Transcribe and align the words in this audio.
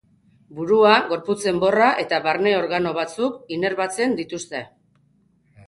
Burua, 0.59 0.93
gorputz 1.11 1.37
enborra 1.51 1.91
eta 2.05 2.19
barne 2.29 2.55
organo 2.63 2.95
batzuk 3.01 3.55
inerbatzen 3.59 4.19
dituzte. 4.25 4.67